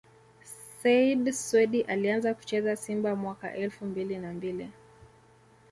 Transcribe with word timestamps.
Said 0.79 1.19
Swedi 1.31 1.81
Alianza 1.87 2.33
kucheza 2.33 2.75
Simba 2.75 3.15
mwaka 3.15 3.53
elfu 3.55 3.85
mbili 3.85 4.17
na 4.17 4.33
mbili 4.33 4.71